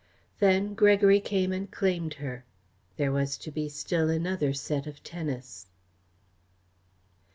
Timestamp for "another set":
4.09-4.87